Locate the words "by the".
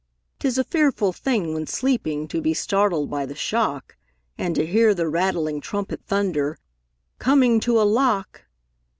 3.11-3.35